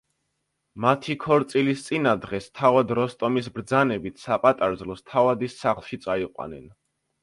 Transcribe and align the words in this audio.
მათი 0.85 1.15
ქორწილის 1.25 1.83
წინა 1.89 2.15
დღეს, 2.25 2.49
თავად 2.61 2.95
როსტომის 3.03 3.53
ბრძანებით, 3.61 4.21
საპატარძლოს 4.27 5.09
თავადის 5.15 5.63
სახლში 5.65 6.07
წაიყვანენ. 6.11 6.71